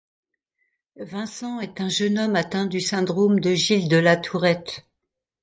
Vincent 0.95 1.59
est 1.59 1.79
un 1.79 1.87
jeune 1.87 2.17
homme 2.17 2.35
atteint 2.35 2.65
du 2.65 2.81
syndrome 2.81 3.39
de 3.39 3.53
Gilles 3.53 3.87
de 3.87 3.97
La 3.97 4.17
Tourette. 4.17 4.87